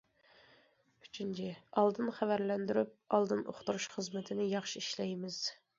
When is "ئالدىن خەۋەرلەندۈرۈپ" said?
1.81-2.97